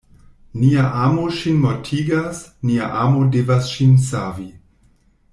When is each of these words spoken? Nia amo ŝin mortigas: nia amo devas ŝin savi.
Nia 0.59 0.85
amo 1.07 1.25
ŝin 1.39 1.59
mortigas: 1.65 2.39
nia 2.69 2.87
amo 3.05 3.27
devas 3.35 3.69
ŝin 3.75 3.93
savi. 4.07 4.49